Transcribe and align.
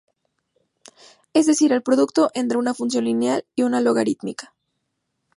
Es 1.31 1.45
decir 1.45 1.71
el 1.71 1.83
producto 1.83 2.31
entre 2.33 2.57
una 2.57 2.73
función 2.73 3.03
lineal 3.05 3.45
y 3.53 3.61
una 3.61 3.81
logarítmica. 3.81 4.55